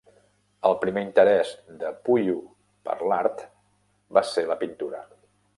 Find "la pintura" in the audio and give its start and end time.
4.55-5.09